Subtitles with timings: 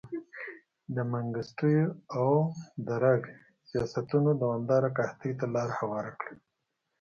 [0.95, 1.85] د منګستیو
[2.19, 2.29] او
[2.87, 3.21] درګ
[3.69, 6.33] سیاستونو دوامداره قحطۍ ته لار هواره کړه.